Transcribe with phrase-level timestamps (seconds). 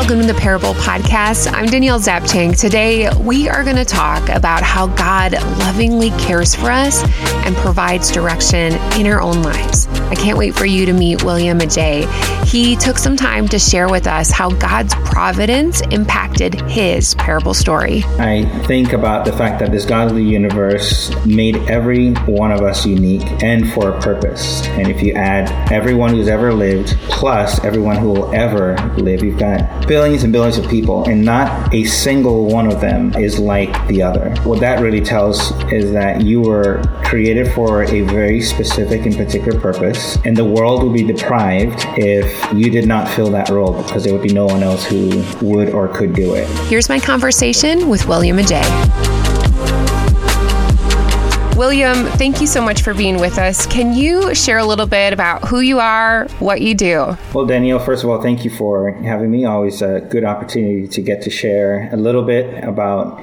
[0.00, 1.52] welcome to the Parable Podcast.
[1.52, 2.58] I'm Danielle Zapchenk.
[2.58, 7.04] Today, we are going to talk about how God lovingly cares for us
[7.44, 9.88] and provides direction in our own lives.
[9.88, 12.10] I can't wait for you to meet William Adjei.
[12.46, 18.02] He took some time to share with us how God's providence impacted his parable story.
[18.18, 22.60] I think about the fact that this God of the universe made every one of
[22.60, 24.66] us unique and for a purpose.
[24.70, 29.38] And if you add everyone who's ever lived plus everyone who will ever live, you've
[29.38, 33.70] got billions and billions of people, and not a single one of them is like
[33.86, 34.34] the other.
[34.42, 39.60] What that really tells is that you were created for a very specific and particular
[39.60, 44.02] purpose, and the world would be deprived if you did not fill that role because
[44.02, 46.48] there would be no one else who would or could do it.
[46.66, 47.19] Here's my conversation
[47.88, 48.64] with William Adjei.
[51.56, 53.66] William, thank you so much for being with us.
[53.66, 57.18] Can you share a little bit about who you are, what you do?
[57.34, 59.44] Well, Danielle, first of all, thank you for having me.
[59.44, 63.22] Always a good opportunity to get to share a little bit about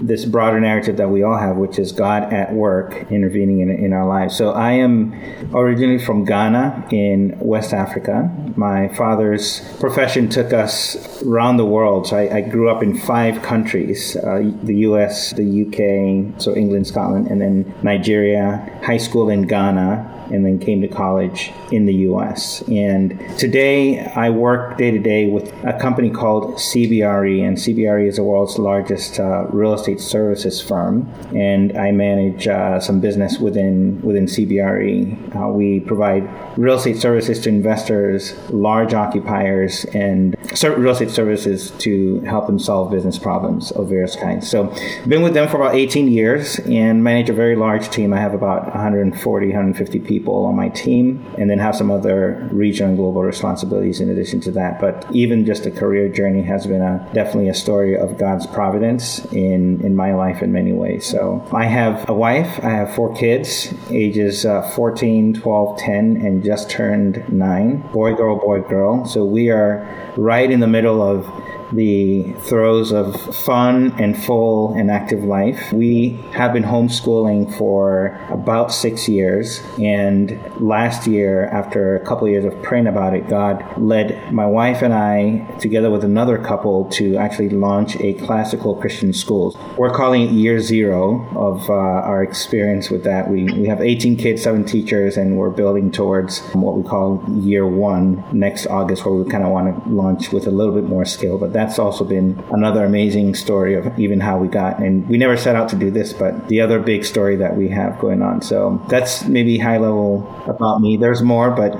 [0.00, 3.92] this broader narrative that we all have, which is God at work intervening in, in
[3.92, 4.36] our lives.
[4.36, 5.14] So I am
[5.54, 8.30] originally from Ghana in West Africa.
[8.56, 12.06] My father's profession took us around the world.
[12.08, 16.86] So I, I grew up in five countries uh, the US, the UK, so England,
[16.86, 21.94] Scotland, and then Nigeria, high school in Ghana, and then came to college in the
[22.10, 22.62] US.
[22.62, 28.16] And today I work day to day with a company called CBRE, and CBRE is
[28.16, 31.08] the world's largest uh, real estate services firm.
[31.34, 35.36] And I manage uh, some business within within CBRE.
[35.36, 42.20] Uh, we provide real estate services to investors, large occupiers, and real estate services to
[42.20, 44.48] help them solve business problems of various kinds.
[44.48, 44.74] So,
[45.06, 48.12] been with them for about 18 years and manage a very large team.
[48.12, 52.90] I have about 140, 150 people on my team, and then have some other regional
[52.90, 54.80] and global responsibilities in addition to that.
[54.80, 59.24] But even just a career journey has been a definitely a story of God's providence
[59.32, 61.06] in in my life in many ways.
[61.06, 66.42] So, I have a wife, I have four kids, ages uh, 14, 12, 10, and
[66.42, 67.78] just turned nine.
[67.92, 69.04] Boy, girl, boy, girl.
[69.06, 69.86] So we are
[70.16, 71.26] right in the middle of
[71.72, 75.72] the throes of fun and full and active life.
[75.72, 79.62] We have been homeschooling for about six years.
[79.78, 84.46] And last year, after a couple of years of praying about it, God led my
[84.46, 89.58] wife and I, together with another couple, to actually launch a classical Christian school.
[89.76, 93.30] We're calling it year zero of uh, our experience with that.
[93.30, 97.66] We, we have 18 kids, seven teachers, and we're building towards what we call year
[97.66, 101.04] one next August, where we kind of want to launch with a little bit more
[101.04, 101.38] skill.
[101.38, 104.78] But that's also been another amazing story of even how we got.
[104.78, 107.68] And we never set out to do this, but the other big story that we
[107.70, 108.42] have going on.
[108.42, 110.96] So that's maybe high level about me.
[110.96, 111.74] There's more, but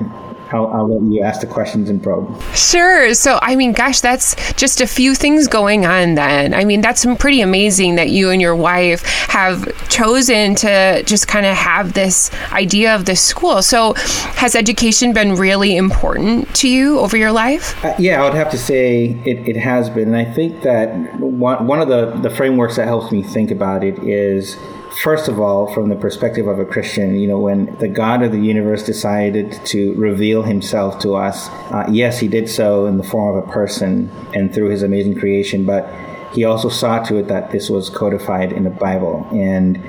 [0.51, 2.41] I'll, I'll, let you ask the questions and probe.
[2.53, 3.13] Sure.
[3.13, 6.53] So, I mean, gosh, that's just a few things going on then.
[6.53, 11.45] I mean, that's pretty amazing that you and your wife have chosen to just kind
[11.45, 13.61] of have this idea of this school.
[13.61, 13.93] So,
[14.35, 17.83] has education been really important to you over your life?
[17.83, 20.13] Uh, yeah, I would have to say it, it has been.
[20.13, 23.83] And I think that one, one of the, the frameworks that helps me think about
[23.83, 24.57] it is
[25.03, 28.31] first of all, from the perspective of a Christian, you know, when the God of
[28.31, 33.03] the universe decided to reveal himself to us, uh, yes, he did so in the
[33.03, 35.91] form of a person and through his amazing creation, but
[36.33, 39.27] he also saw to it that this was codified in the Bible.
[39.31, 39.83] And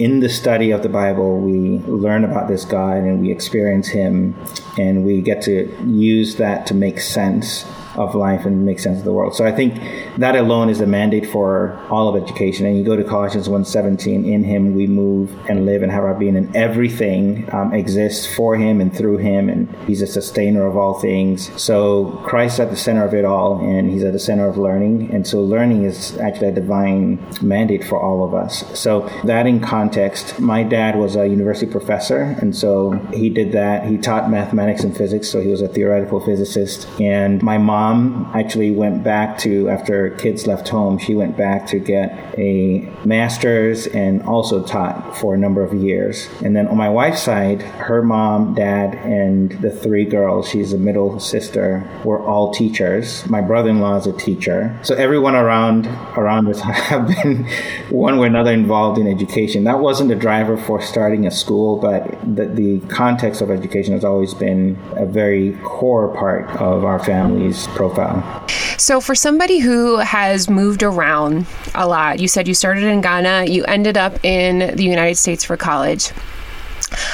[0.00, 4.34] in the study of the Bible, we learn about this God and we experience him,
[4.78, 7.64] and we get to use that to make sense
[7.96, 9.34] of life and make sense of the world.
[9.34, 9.80] So I think
[10.18, 12.66] that alone is a mandate for all of education.
[12.66, 16.14] And you go to Colossians 1.17, in him we move and live and have our
[16.14, 20.76] being and everything um, exists for him and through him and he's a sustainer of
[20.76, 21.50] all things.
[21.60, 25.10] So Christ's at the center of it all and he's at the center of learning.
[25.12, 28.64] And so learning is actually a divine mandate for all of us.
[28.78, 33.86] So that in context, my dad was a university professor and so he did that.
[33.86, 36.88] He taught mathematics and physics, so he was a theoretical physicist.
[37.00, 41.66] And my mom mom actually went back to, after kids left home, she went back
[41.66, 46.28] to get a master's and also taught for a number of years.
[46.42, 50.78] And then on my wife's side, her mom, dad, and the three girls, she's a
[50.78, 53.28] middle sister, were all teachers.
[53.28, 54.78] My brother in law is a teacher.
[54.82, 55.86] So everyone around
[56.16, 56.60] around us
[56.90, 57.46] have been
[57.90, 59.64] one way or another involved in education.
[59.64, 62.02] That wasn't the driver for starting a school, but
[62.36, 67.66] the, the context of education has always been a very core part of our family's
[67.74, 68.46] profile.
[68.78, 73.46] So, for somebody who has moved around a lot, you said you started in Ghana,
[73.46, 76.10] you ended up in the United States for college.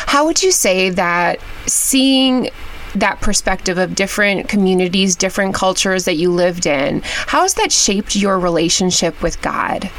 [0.06, 2.50] How would you say that seeing
[2.94, 7.02] that perspective of different communities, different cultures that you lived in.
[7.04, 9.90] How has that shaped your relationship with God?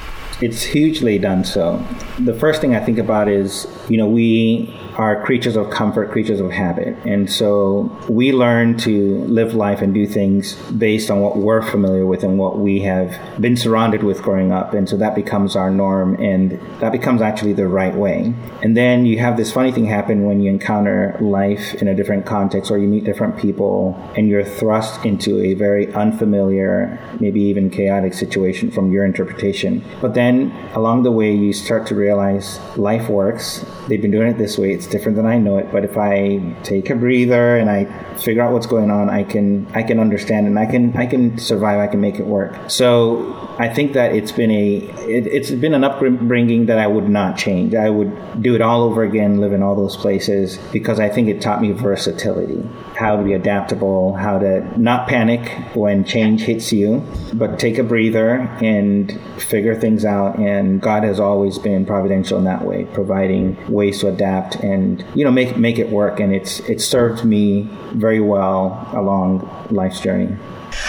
[0.41, 1.85] It's hugely done so.
[2.19, 6.39] The first thing I think about is, you know, we are creatures of comfort, creatures
[6.39, 6.95] of habit.
[7.05, 12.05] And so we learn to live life and do things based on what we're familiar
[12.05, 14.73] with and what we have been surrounded with growing up.
[14.73, 18.33] And so that becomes our norm and that becomes actually the right way.
[18.61, 22.25] And then you have this funny thing happen when you encounter life in a different
[22.25, 27.69] context or you meet different people and you're thrust into a very unfamiliar, maybe even
[27.69, 29.83] chaotic situation from your interpretation.
[30.01, 33.65] But then along the way, you start to realize life works.
[33.87, 34.73] They've been doing it this way.
[34.73, 35.71] It's different than I know it.
[35.71, 37.85] But if I take a breather and I
[38.17, 41.37] figure out what's going on, I can I can understand and I can I can
[41.39, 41.79] survive.
[41.79, 42.69] I can make it work.
[42.69, 44.77] So I think that it's been a
[45.07, 47.73] it, has been an upbringing that I would not change.
[47.73, 51.27] I would do it all over again, live in all those places because I think
[51.27, 52.67] it taught me versatility,
[53.01, 55.41] how to be adaptable, how to not panic
[55.75, 57.03] when change hits you,
[57.33, 60.37] but take a breather and figure things out.
[60.37, 65.25] And God has always been providential in that way, providing ways to adapt and you
[65.25, 66.19] know make make it work.
[66.19, 70.37] And it's it served me very well along life's journey.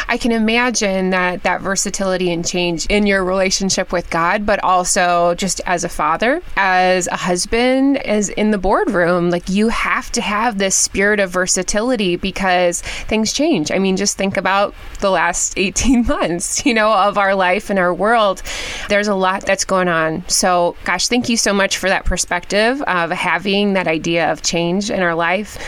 [0.08, 5.34] I can imagine that that versatility and change in your relationship with God, but also
[5.34, 10.20] just as a father, as a husband, as in the boardroom, like you have to
[10.20, 13.70] have this spirit of versatility because things change.
[13.70, 17.79] I mean, just think about the last 18 months, you know, of our life and
[17.79, 18.43] our world.
[18.88, 20.25] There's a lot that's going on.
[20.29, 24.90] So, gosh, thank you so much for that perspective of having that idea of change
[24.90, 25.58] in our life.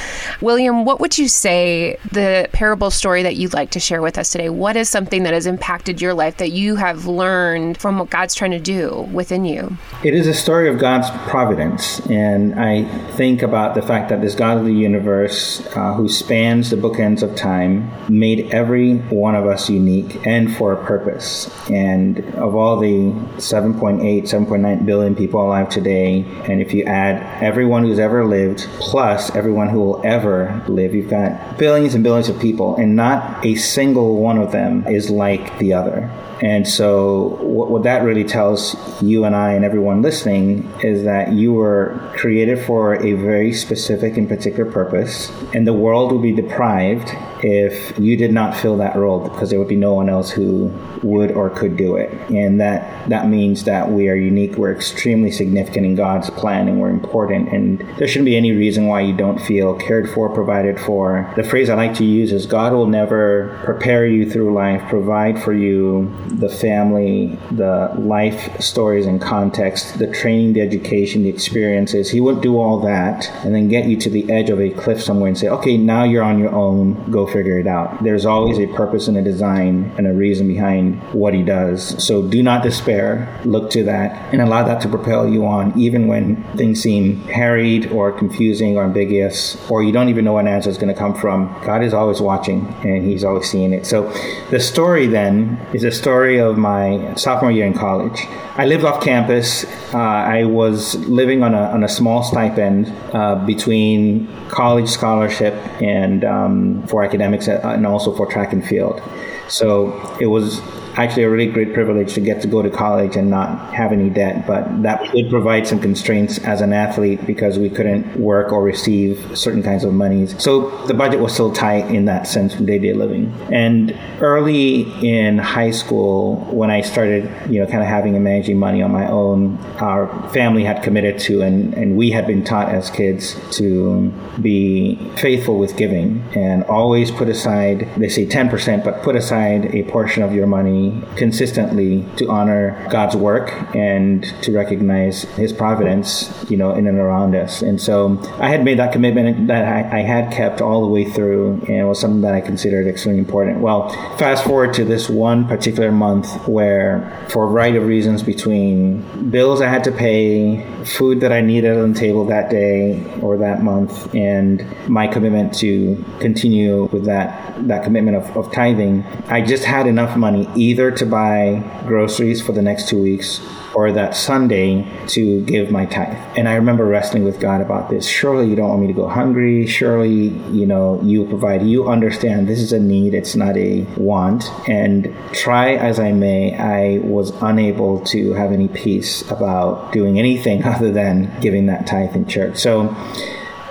[0.41, 4.31] William, what would you say the parable story that you'd like to share with us
[4.31, 4.49] today.
[4.49, 8.35] What is something that has impacted your life that you have learned from what God's
[8.35, 9.77] trying to do within you?
[10.05, 11.99] It is a story of God's providence.
[12.11, 16.71] And I think about the fact that this God of the universe, uh, who spans
[16.71, 21.51] the bookends of time, made every one of us unique and for a purpose.
[21.71, 27.85] And of all the 7.8, 7.9 billion people alive today, and if you add everyone
[27.85, 32.39] who's ever lived plus everyone who will ever live, you've got billions and billions of
[32.41, 36.11] people, and not a single one of them is like the other.
[36.43, 41.33] And so, what, what, that really tells you and I and everyone listening is that
[41.33, 46.33] you were created for a very specific and particular purpose, and the world will be
[46.33, 47.09] deprived
[47.45, 50.73] if you did not fill that role because there would be no one else who
[51.03, 52.11] would or could do it.
[52.31, 56.81] And that, that means that we are unique, we're extremely significant in God's plan, and
[56.81, 57.51] we're important.
[57.53, 61.31] And there shouldn't be any reason why you don't feel cared for, provided for.
[61.37, 65.43] The phrase I like to use is God will never prepare you through life, provide
[65.43, 72.11] for you the family, the life stories and context, the training, the education, the experiences.
[72.11, 75.03] He wouldn't do all that and then get you to the edge of a cliff
[75.03, 78.03] somewhere and say, okay, now you're on your own, go figure it out.
[78.03, 82.03] There's always a purpose and a design and a reason behind what he does.
[82.03, 83.41] So do not despair.
[83.45, 87.93] Look to that and allow that to propel you on, even when things seem harried
[87.93, 90.99] or confusing or ambiguous, or you don't even know what an answer is going to
[90.99, 91.55] come from.
[91.65, 93.87] God is always watching and he's always seeing it.
[93.87, 94.11] So
[94.51, 98.27] the story then is a story of my sophomore year in college.
[98.57, 99.65] I lived off campus.
[99.93, 106.25] Uh, I was living on a, on a small stipend uh, between college scholarship and
[106.25, 109.03] um, for academics uh, and also for track and field.
[109.49, 110.61] So it was
[110.97, 114.11] actually a really great privilege to get to go to college and not have any
[114.11, 114.47] debt.
[114.47, 119.37] But that did provide some constraints as an athlete because we couldn't work or receive
[119.37, 120.41] certain kinds of monies.
[120.43, 123.33] So the budget was still tight in that sense from day to day living.
[123.53, 128.59] And early in high school, when I started, you know, kind of having and managing
[128.59, 132.69] money on my own, our family had committed to, and, and we had been taught
[132.69, 139.03] as kids to be faithful with giving and always put aside, they say 10%, but
[139.03, 140.84] put aside a portion of your money
[141.17, 147.35] consistently to honor God's work and to recognize His providence, you know, in and around
[147.35, 147.63] us.
[147.63, 151.05] And so I had made that commitment that I, I had kept all the way
[151.05, 153.61] through, and it was something that I considered extremely important.
[153.61, 159.31] Well, fast forward to this one particular month where, for a variety of reasons, between
[159.31, 163.37] bills I had to pay, food that I needed on the table that day or
[163.39, 169.41] that month, and my commitment to continue with that that commitment of, of tithing, I
[169.41, 173.41] just had enough money either to buy groceries for the next two weeks
[173.75, 176.19] or that Sunday to give my tithe.
[176.37, 178.09] And I remember wrestling with God about this.
[178.09, 179.69] Surely you don't want me to go hungry.
[179.69, 181.63] Surely, you know, you provide.
[181.63, 184.51] You understand this is a need, it's not a want.
[184.69, 190.65] And try as I may, I was unable to have any peace about doing anything
[190.75, 192.57] other than giving that tithe in church.
[192.57, 192.97] So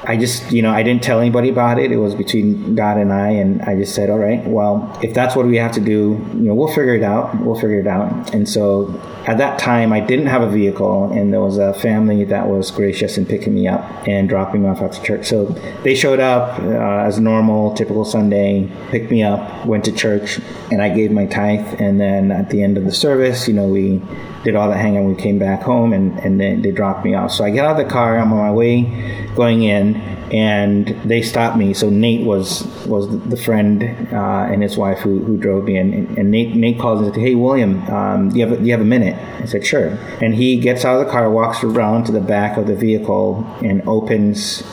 [0.05, 1.91] I just, you know, I didn't tell anybody about it.
[1.91, 5.35] It was between God and I, and I just said, all right, well, if that's
[5.35, 7.39] what we have to do, you know, we'll figure it out.
[7.39, 8.33] We'll figure it out.
[8.33, 8.89] And so
[9.25, 12.71] at that time, I didn't have a vehicle, and there was a family that was
[12.71, 15.25] gracious in picking me up and dropping me off at church.
[15.25, 15.45] So
[15.83, 20.81] they showed up uh, as normal, typical Sunday, picked me up, went to church, and
[20.81, 21.79] I gave my tithe.
[21.79, 24.01] And then at the end of the service, you know, we
[24.43, 27.31] did all the hang and we came back home, and, and they dropped me off.
[27.31, 29.92] So I get out of the car, I'm on my way going in,
[30.31, 31.73] and they stopped me.
[31.73, 36.17] So Nate was was the friend uh, and his wife who, who drove me, and,
[36.17, 38.81] and Nate Nate calls and said, "Hey William, um, do you have do you have
[38.81, 42.11] a minute?" I said, "Sure." And he gets out of the car, walks around to
[42.11, 44.63] the back of the vehicle, and opens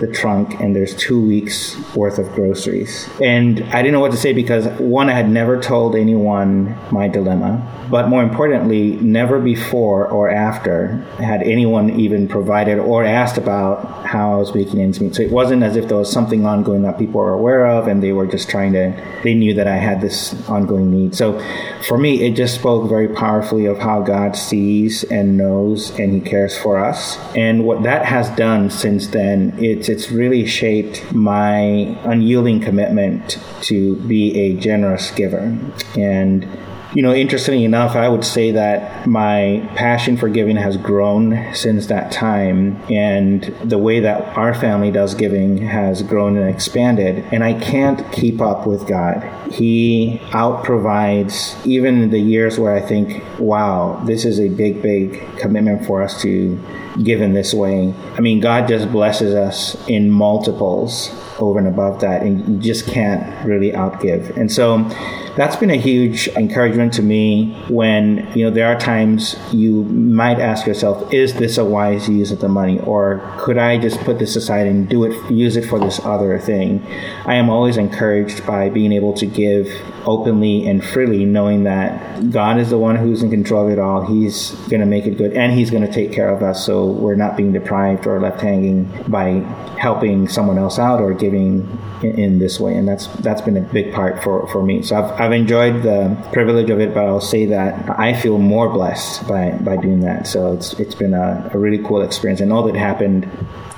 [0.00, 3.08] the trunk and there's two weeks worth of groceries.
[3.22, 7.08] And I didn't know what to say because one, I had never told anyone my
[7.08, 14.06] dilemma, but more importantly, never before or after had anyone even provided or asked about
[14.06, 15.14] how I was making ends meet.
[15.14, 18.02] So it wasn't as if there was something ongoing that people were aware of and
[18.02, 21.14] they were just trying to, they knew that I had this ongoing need.
[21.14, 21.40] So
[21.86, 26.20] for me, it just spoke very powerfully of how God sees and knows and He
[26.20, 27.16] cares for us.
[27.34, 31.58] And what that has done since then, it's it's really shaped my
[32.04, 35.56] unyielding commitment to be a generous giver.
[35.96, 36.46] And
[36.94, 41.86] you know, interestingly enough, I would say that my passion for giving has grown since
[41.86, 47.24] that time, and the way that our family does giving has grown and expanded.
[47.32, 49.22] And I can't keep up with God.
[49.52, 54.82] He out provides, even in the years where I think, wow, this is a big,
[54.82, 56.58] big commitment for us to
[57.02, 57.94] give in this way.
[58.14, 62.86] I mean, God just blesses us in multiples over and above that, and you just
[62.86, 64.36] can't really outgive.
[64.36, 64.88] And so,
[65.36, 70.38] that's been a huge encouragement to me when you know there are times you might
[70.38, 72.80] ask yourself is this a wise use of the money?
[72.80, 76.38] Or could i just put this aside and do it use it for this other
[76.38, 76.84] thing?
[77.26, 79.68] I am always encouraged by being able to give
[80.06, 84.06] openly and freely knowing that god is the one who's in control of it all.
[84.06, 86.86] He's going to make it good and he's going to take care of us so
[86.86, 89.40] we're not being deprived or left hanging by
[89.78, 91.68] helping someone else out or giving
[92.02, 92.74] in, this way.
[92.76, 94.82] And that's that's been a big part for for me.
[94.82, 98.68] So i've, I've enjoyed the privilege of it, but I'll say that I feel more
[98.68, 100.28] blessed by, by doing that.
[100.28, 102.40] So it's it's been a, a really cool experience.
[102.40, 103.28] And all that happened,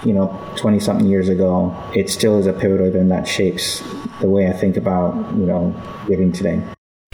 [0.04, 3.82] you know, 20 something years ago, it still is a pivotal event that shapes
[4.20, 5.74] the way I think about, you know,
[6.06, 6.62] giving today.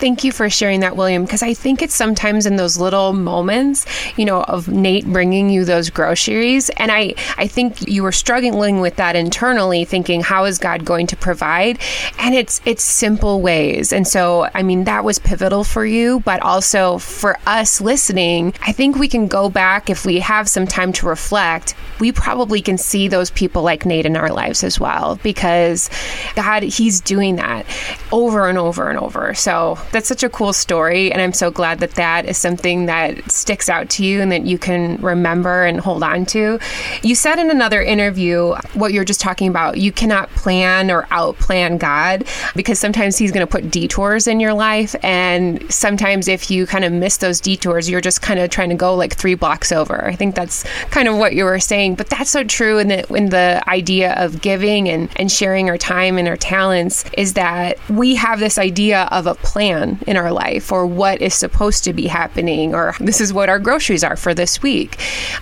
[0.05, 3.87] Thank you for sharing that, William, because I think it's sometimes in those little moments,
[4.19, 6.69] you know, of Nate bringing you those groceries.
[6.77, 11.07] And I, I think you were struggling with that internally, thinking, how is God going
[11.07, 11.79] to provide?
[12.19, 13.95] And it's it's simple ways.
[13.95, 18.73] And so, I mean, that was pivotal for you, but also for us listening, I
[18.73, 21.75] think we can go back if we have some time to reflect.
[21.99, 25.89] We probably can see those people like Nate in our lives as well, because
[26.37, 27.65] God, He's doing that
[28.13, 29.33] over and over and over.
[29.33, 31.13] So that's such a cool story.
[31.13, 34.45] And I'm so glad that that is something that sticks out to you and that
[34.45, 36.59] you can remember and hold on to.
[37.03, 41.79] You said in another interview what you're just talking about you cannot plan or outplan
[41.79, 42.25] God
[42.57, 44.97] because sometimes He's going to put detours in your life.
[45.05, 48.75] And sometimes if you kind of miss those detours, you're just kind of trying to
[48.75, 50.05] go like three blocks over.
[50.05, 51.95] I think that's kind of what you were saying.
[51.95, 55.79] But that's so true in the, in the idea of giving and, and sharing our
[55.79, 60.17] time and our talents is that we have this idea of a plan plan in
[60.17, 64.05] our life or what is supposed to be happening or this is what our groceries
[64.05, 64.97] are for this week.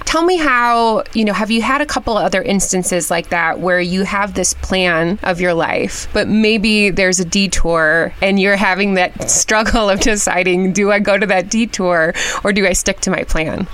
[0.05, 3.81] Tell me how, you know, have you had a couple other instances like that where
[3.81, 8.95] you have this plan of your life, but maybe there's a detour and you're having
[8.95, 13.11] that struggle of deciding do I go to that detour or do I stick to
[13.11, 13.67] my plan?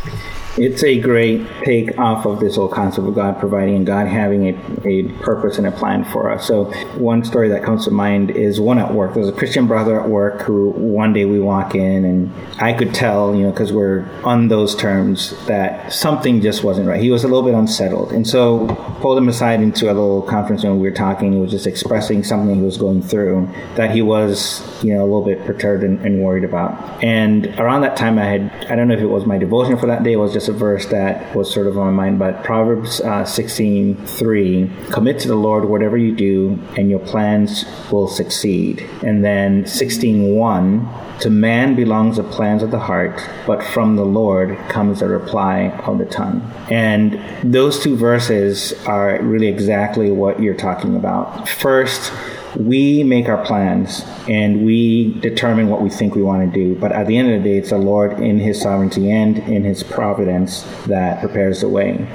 [0.58, 4.48] It's a great take off of this whole concept of God providing and God having
[4.48, 6.46] a, a purpose and a plan for us.
[6.46, 6.64] So
[6.98, 9.14] one story that comes to mind is one at work.
[9.14, 12.92] There's a Christian brother at work who one day we walk in and I could
[12.92, 17.00] tell, you know, because we're on those terms that something just wasn't right.
[17.00, 18.12] He was a little bit unsettled.
[18.12, 18.66] And so
[19.00, 20.80] pulled him aside into a little conference room.
[20.80, 21.32] We were talking.
[21.32, 25.08] He was just expressing something he was going through that he was, you know, a
[25.08, 27.02] little bit perturbed and, and worried about.
[27.02, 29.86] And around that time I had, I don't know if it was my devotion for
[29.86, 32.44] that day, it was just a verse that was sort of on my mind, but
[32.44, 38.08] Proverbs uh, 16 3 commit to the Lord whatever you do, and your plans will
[38.08, 38.88] succeed.
[39.02, 40.88] And then 16 1
[41.20, 45.70] to man belongs the plans of the heart, but from the Lord comes the reply
[45.84, 46.40] of the tongue.
[46.70, 51.48] And those two verses are really exactly what you're talking about.
[51.48, 52.12] First,
[52.56, 56.78] we make our plans and we determine what we think we want to do.
[56.78, 59.64] But at the end of the day, it's the Lord in His sovereignty and in
[59.64, 62.06] His providence that prepares the way.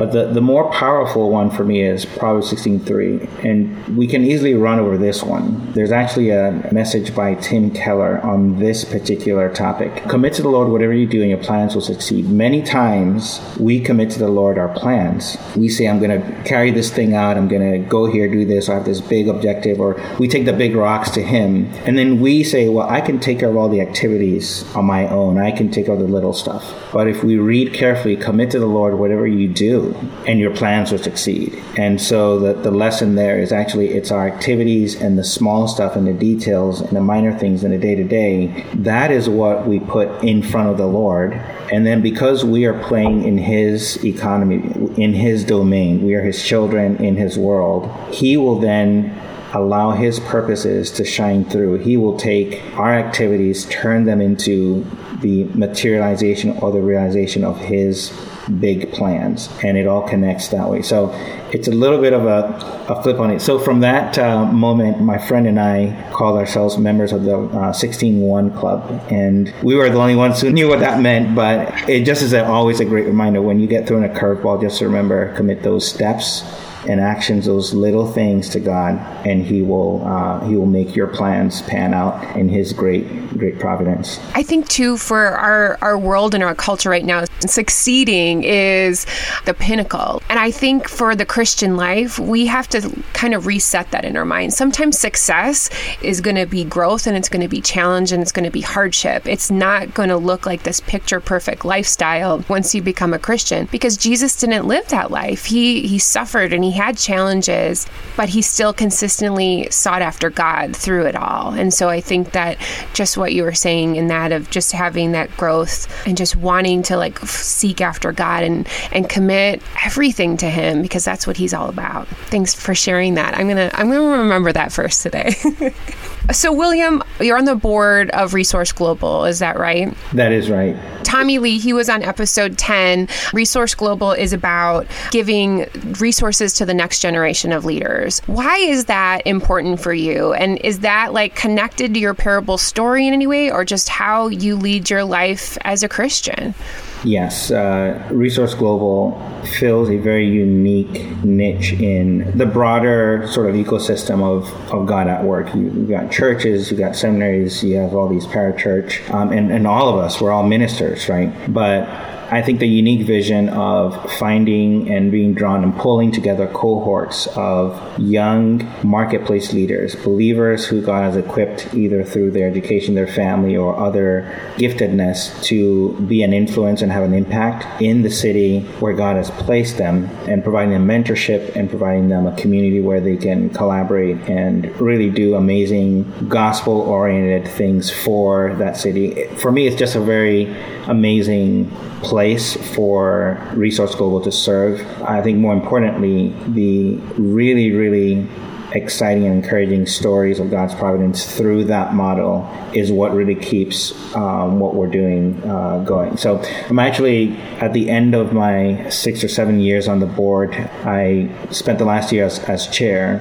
[0.00, 3.44] But the, the more powerful one for me is Proverbs 16.3.
[3.44, 5.74] And we can easily run over this one.
[5.74, 9.94] There's actually a message by Tim Keller on this particular topic.
[10.08, 12.30] Commit to the Lord whatever you do and your plans will succeed.
[12.30, 15.36] Many times we commit to the Lord our plans.
[15.54, 17.36] We say, I'm going to carry this thing out.
[17.36, 18.70] I'm going to go here, do this.
[18.70, 19.80] I have this big objective.
[19.80, 21.66] Or we take the big rocks to Him.
[21.84, 25.06] And then we say, well, I can take care of all the activities on my
[25.08, 25.36] own.
[25.36, 26.74] I can take care of the little stuff.
[26.90, 29.89] But if we read carefully, commit to the Lord whatever you do,
[30.26, 31.54] and your plans will succeed.
[31.76, 35.96] And so the, the lesson there is actually it's our activities and the small stuff
[35.96, 38.66] and the details and the minor things in the day to day.
[38.74, 41.32] That is what we put in front of the Lord.
[41.72, 44.56] And then because we are playing in His economy,
[44.96, 49.16] in His domain, we are His children in His world, He will then
[49.52, 51.78] allow his purposes to shine through.
[51.78, 54.84] He will take our activities, turn them into
[55.20, 58.10] the materialization or the realization of his
[58.58, 59.48] big plans.
[59.62, 60.82] And it all connects that way.
[60.82, 61.12] So
[61.52, 63.40] it's a little bit of a, a flip on it.
[63.40, 67.72] So from that uh, moment my friend and i called ourselves members of the uh,
[67.72, 68.88] 16-1 club.
[69.10, 72.32] And we were the only ones who knew what that meant but it just is
[72.32, 75.86] a, always a great reminder when you get thrown a curveball just remember commit those
[75.86, 76.42] steps
[76.88, 78.94] and actions those little things to God,
[79.26, 83.58] and He will uh, He will make your plans pan out in His great great
[83.58, 84.18] providence.
[84.34, 89.06] I think too for our our world and our culture right now, succeeding is
[89.44, 93.90] the pinnacle, and I think for the Christian life, we have to kind of reset
[93.90, 94.54] that in our mind.
[94.54, 95.68] Sometimes success
[96.02, 98.50] is going to be growth, and it's going to be challenge, and it's going to
[98.50, 99.26] be hardship.
[99.26, 103.68] It's not going to look like this picture perfect lifestyle once you become a Christian,
[103.70, 105.44] because Jesus didn't live that life.
[105.44, 110.76] He he suffered and he he had challenges, but he still consistently sought after God
[110.76, 111.52] through it all.
[111.52, 112.58] And so I think that
[112.94, 116.82] just what you were saying in that of just having that growth and just wanting
[116.84, 121.54] to like seek after God and and commit everything to him because that's what he's
[121.54, 122.08] all about.
[122.08, 123.36] Thanks for sharing that.
[123.36, 125.34] I'm to I'm going to remember that first today.
[126.32, 129.94] so William, you're on the board of Resource Global, is that right?
[130.12, 130.76] That is right.
[131.04, 133.08] Tommy Lee, he was on episode 10.
[133.32, 135.66] Resource Global is about giving
[135.98, 138.20] resources to the next generation of leaders.
[138.26, 140.32] Why is that important for you?
[140.32, 144.28] And is that like connected to your parable story in any way or just how
[144.28, 146.54] you lead your life as a Christian?
[147.02, 149.18] Yes, uh, Resource Global
[149.58, 155.24] fills a very unique niche in the broader sort of ecosystem of, of God at
[155.24, 155.54] work.
[155.54, 159.66] You, have got churches, you've got seminaries, you have all these parachurch, um, and, and
[159.66, 161.32] all of us, we're all ministers, right?
[161.52, 161.88] But
[162.32, 167.76] I think the unique vision of finding and being drawn and pulling together cohorts of
[167.98, 173.76] young marketplace leaders, believers who God has equipped either through their education, their family, or
[173.76, 179.16] other giftedness to be an influence and have an impact in the city where God
[179.16, 183.50] has placed them and providing them mentorship and providing them a community where they can
[183.50, 189.24] collaborate and really do amazing gospel oriented things for that city.
[189.38, 190.54] For me, it's just a very
[190.90, 191.70] amazing
[192.02, 194.80] place for Resource Global to serve.
[195.02, 198.26] I think more importantly, the really, really
[198.72, 204.60] exciting and encouraging stories of God's providence through that model is what really keeps um,
[204.60, 206.16] what we're doing uh, going.
[206.16, 210.54] So I'm actually at the end of my six or seven years on the board.
[210.84, 213.20] I spent the last year as, as chair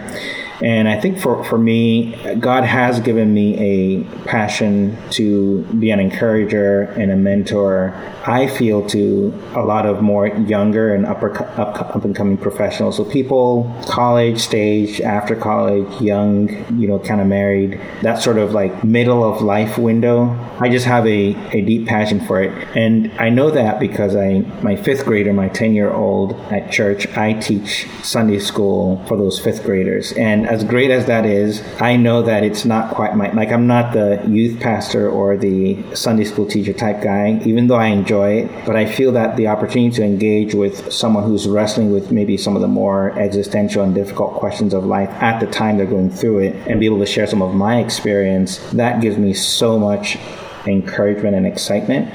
[0.62, 6.00] and I think for, for me, God has given me a passion to be an
[6.00, 7.94] encourager and a mentor.
[8.28, 12.98] I feel to a lot of more younger and upper up, up and coming professionals.
[12.98, 18.52] So people, college stage, after college, young, you know, kind of married, that sort of
[18.52, 20.38] like middle of life window.
[20.60, 22.52] I just have a, a deep passion for it.
[22.76, 27.08] And I know that because I, my fifth grader, my 10 year old at church,
[27.16, 30.12] I teach Sunday school for those fifth graders.
[30.14, 33.68] And as great as that is, I know that it's not quite my like I'm
[33.68, 38.40] not the youth pastor or the Sunday school teacher type guy, even though I enjoy
[38.40, 38.66] it.
[38.66, 42.56] But I feel that the opportunity to engage with someone who's wrestling with maybe some
[42.56, 46.40] of the more existential and difficult questions of life at the time they're going through
[46.40, 50.18] it and be able to share some of my experience, that gives me so much
[50.66, 52.12] encouragement and excitement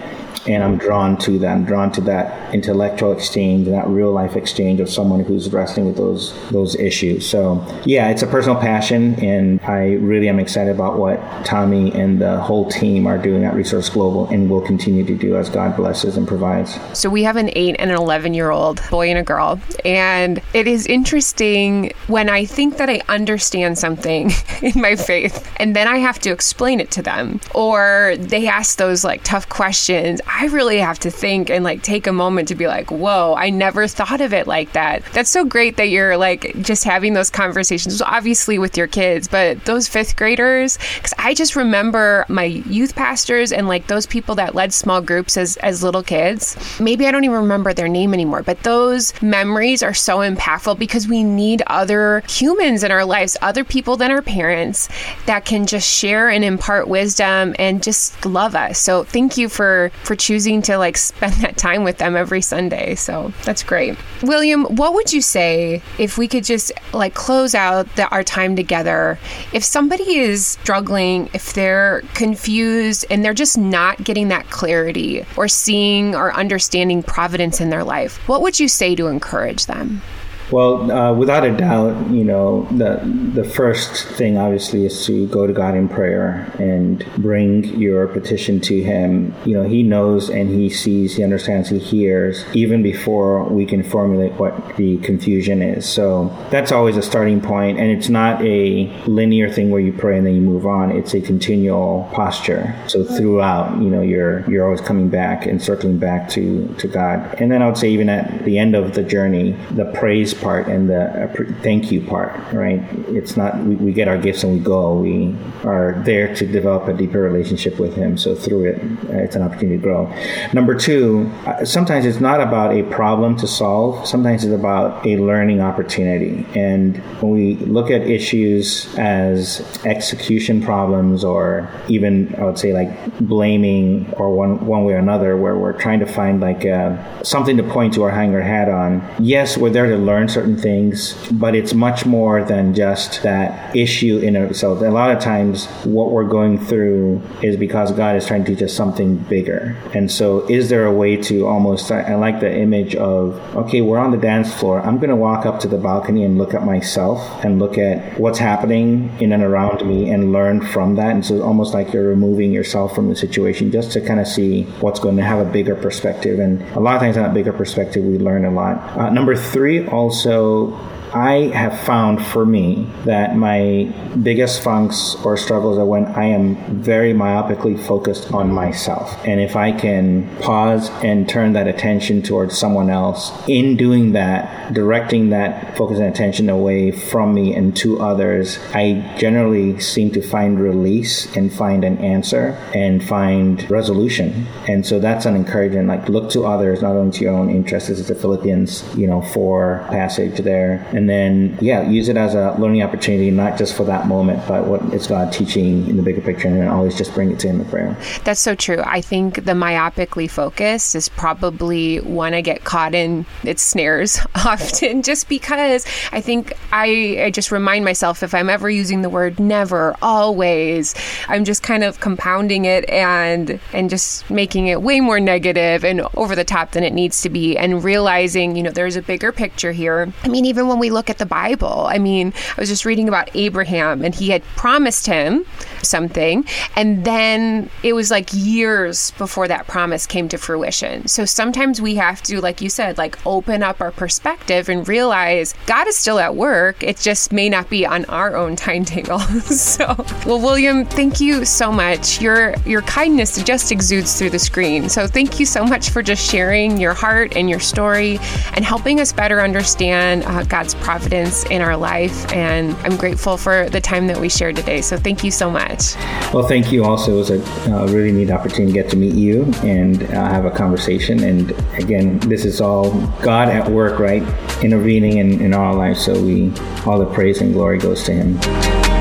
[0.47, 1.53] and I'm drawn to that.
[1.53, 5.97] I'm drawn to that intellectual exchange, that real life exchange of someone who's wrestling with
[5.97, 7.29] those those issues.
[7.29, 12.20] So yeah, it's a personal passion, and I really am excited about what Tommy and
[12.20, 15.77] the whole team are doing at Resource Global, and will continue to do as God
[15.77, 16.79] blesses and provides.
[16.92, 20.40] So we have an eight and an eleven year old boy and a girl, and
[20.53, 24.31] it is interesting when I think that I understand something
[24.62, 28.79] in my faith, and then I have to explain it to them, or they ask
[28.79, 30.20] those like tough questions.
[30.26, 33.50] I really have to think and like take a moment to be like, whoa, I
[33.50, 35.04] never thought of it like that.
[35.12, 39.64] That's so great that you're like just having those conversations, obviously with your kids, but
[39.64, 44.54] those fifth graders, because I just remember my youth pastors and like those people that
[44.54, 46.56] led small groups as, as little kids.
[46.80, 51.06] Maybe I don't even remember their name anymore, but those memories are so impactful because
[51.06, 54.88] we need other humans in our lives, other people than our parents
[55.26, 58.78] that can just share and impart wisdom and just love us.
[58.78, 62.94] So thank you for for choosing to like spend that time with them every Sunday.
[62.94, 63.96] So that's great.
[64.22, 68.57] William, what would you say if we could just like close out the, our time
[68.57, 69.18] together?
[69.53, 75.48] If somebody is struggling, if they're confused and they're just not getting that clarity or
[75.48, 80.03] seeing or understanding providence in their life, what would you say to encourage them?
[80.50, 83.00] Well, uh, without a doubt, you know, the
[83.35, 88.61] the first thing obviously is to go to God in prayer and bring your petition
[88.62, 89.35] to Him.
[89.46, 93.83] You know, He knows and He sees, He understands, He hears, even before we can
[93.83, 95.88] formulate what the confusion is.
[95.88, 100.18] So that's always a starting point, and it's not a linear thing where you pray
[100.18, 100.90] and then you move on.
[100.90, 102.74] It's a continual posture.
[102.87, 107.35] So throughout, you know, you're you're always coming back and circling back to to God.
[107.40, 110.68] And then I would say even at the end of the journey, the praise part
[110.68, 112.83] and the uh, thank you part, right?
[113.09, 114.94] It's not we, we, get our gifts and we go.
[114.97, 118.18] We are there to develop a deeper relationship with Him.
[118.18, 120.12] So through it, uh, it's an opportunity to grow.
[120.53, 124.07] Number two, uh, sometimes it's not about a problem to solve.
[124.07, 126.47] Sometimes it's about a learning opportunity.
[126.55, 133.18] And when we look at issues as execution problems, or even I would say like
[133.18, 137.57] blaming, or one one way or another, where we're trying to find like uh, something
[137.57, 139.03] to point to or hang our hat on.
[139.18, 143.74] Yes, we're there to learn learn certain things, but it's much more than just that
[143.76, 144.80] issue in itself.
[144.80, 148.62] A lot of times, what we're going through is because God is trying to teach
[148.62, 149.76] us something bigger.
[149.92, 153.98] And so, is there a way to almost, I, like the image of, okay, we're
[153.98, 154.80] on the dance floor.
[154.80, 158.18] I'm going to walk up to the balcony and look at myself and look at
[158.18, 161.10] what's happening in and around me and learn from that.
[161.10, 164.26] And so, it's almost like you're removing yourself from the situation just to kind of
[164.26, 166.38] see what's going to have a bigger perspective.
[166.38, 168.76] And a lot of times, that bigger perspective, we learn a lot.
[168.96, 173.85] Uh, number three, also also I have found for me that my
[174.20, 179.16] biggest funks or struggles are when I am very myopically focused on myself.
[179.24, 184.72] And if I can pause and turn that attention towards someone else, in doing that,
[184.74, 190.22] directing that focus and attention away from me and to others, I generally seem to
[190.22, 194.46] find release and find an answer and find resolution.
[194.66, 195.87] And so that's an encouragement.
[195.87, 197.88] Like look to others, not only to your own interests.
[197.88, 200.85] This is the Philippians, you know, four passage there.
[200.92, 204.43] And and then yeah use it as a learning opportunity not just for that moment
[204.49, 207.49] but what is god teaching in the bigger picture and always just bring it to
[207.49, 207.97] him in prayer.
[208.25, 208.83] That's so true.
[208.85, 213.27] I think the myopically focused is probably one i get caught in.
[213.43, 218.71] Its snares often just because i think I, I just remind myself if i'm ever
[218.71, 220.95] using the word never always
[221.29, 226.03] i'm just kind of compounding it and and just making it way more negative and
[226.17, 229.33] over the top than it needs to be and realizing you know there's a bigger
[229.33, 230.12] picture here.
[230.23, 231.87] I mean even when we look at the Bible.
[231.90, 235.44] I mean, I was just reading about Abraham and he had promised him
[235.83, 236.46] something.
[236.76, 241.07] And then it was like years before that promise came to fruition.
[241.09, 245.54] So sometimes we have to, like you said, like open up our perspective and realize
[245.66, 246.83] God is still at work.
[246.83, 249.18] It just may not be on our own timetable.
[249.18, 252.20] so, well, William, thank you so much.
[252.20, 254.88] Your your kindness just exudes through the screen.
[254.88, 258.18] So thank you so much for just sharing your heart and your story
[258.54, 262.30] and helping us better understand uh, God's providence in our life.
[262.32, 264.80] And I'm grateful for the time that we shared today.
[264.80, 265.94] So thank you so much.
[266.32, 267.14] Well, thank you also.
[267.14, 270.44] It was a uh, really neat opportunity to get to meet you and uh, have
[270.44, 271.22] a conversation.
[271.22, 274.22] And again, this is all God at work, right?
[274.62, 276.04] Intervening in, in our lives.
[276.04, 276.52] So we,
[276.87, 278.93] all the praise and glory goes to Him.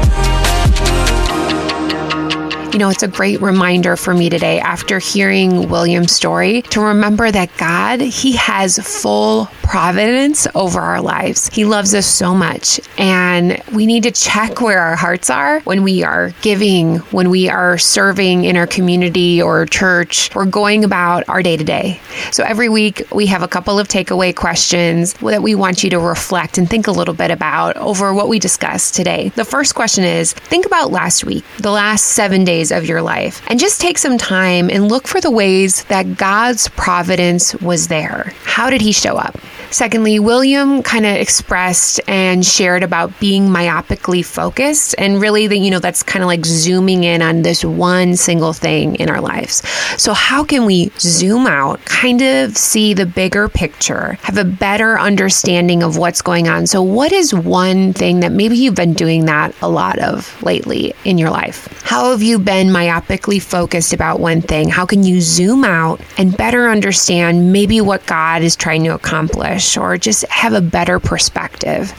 [2.73, 7.29] You know, it's a great reminder for me today after hearing William's story to remember
[7.29, 11.49] that God, He has full providence over our lives.
[11.49, 12.79] He loves us so much.
[12.97, 17.49] And we need to check where our hearts are when we are giving, when we
[17.49, 21.99] are serving in our community or church, or going about our day to day.
[22.31, 25.99] So every week we have a couple of takeaway questions that we want you to
[25.99, 29.29] reflect and think a little bit about over what we discussed today.
[29.29, 33.41] The first question is think about last week, the last seven days of your life,
[33.47, 38.33] and just take some time and look for the ways that God's providence was there.
[38.43, 39.37] How did He show up?
[39.73, 45.71] Secondly, William kind of expressed and shared about being myopically focused and really that, you
[45.71, 49.67] know, that's kind of like zooming in on this one single thing in our lives.
[49.99, 54.99] So, how can we zoom out, kind of see the bigger picture, have a better
[54.99, 56.67] understanding of what's going on?
[56.67, 60.93] So, what is one thing that maybe you've been doing that a lot of lately
[61.03, 61.67] in your life?
[61.81, 64.69] How have you been myopically focused about one thing?
[64.69, 69.62] How can you zoom out and better understand maybe what God is trying to accomplish?
[69.77, 71.93] Or just have a better perspective.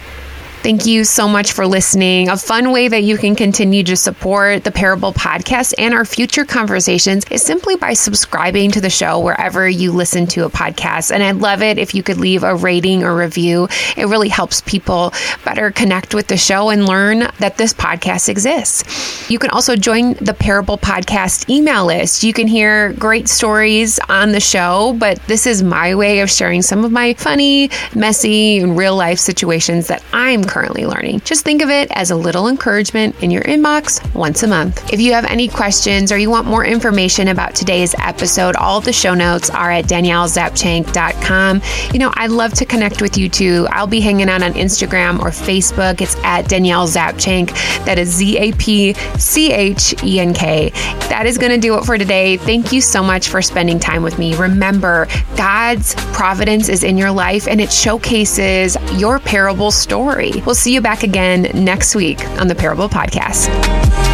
[0.64, 2.30] Thank you so much for listening.
[2.30, 6.46] A fun way that you can continue to support the Parable Podcast and our future
[6.46, 11.12] conversations is simply by subscribing to the show wherever you listen to a podcast.
[11.12, 13.68] And I'd love it if you could leave a rating or review.
[13.94, 15.12] It really helps people
[15.44, 19.28] better connect with the show and learn that this podcast exists.
[19.30, 22.24] You can also join the Parable Podcast email list.
[22.24, 26.62] You can hear great stories on the show, but this is my way of sharing
[26.62, 31.18] some of my funny, messy, and real life situations that I'm currently learning.
[31.24, 34.92] Just think of it as a little encouragement in your inbox once a month.
[34.92, 38.92] If you have any questions or you want more information about today's episode, all the
[38.92, 41.60] show notes are at daniellezapchenk.com.
[41.92, 43.66] You know, I'd love to connect with you too.
[43.70, 46.00] I'll be hanging out on Instagram or Facebook.
[46.00, 47.48] It's at Danielle Zapchenk.
[47.84, 50.70] That is Z A P C H E N K.
[51.08, 52.36] That is going to do it for today.
[52.36, 54.36] Thank you so much for spending time with me.
[54.36, 60.30] Remember, God's providence is in your life and it showcases your parable story.
[60.46, 64.13] We'll see you back again next week on the Parable Podcast.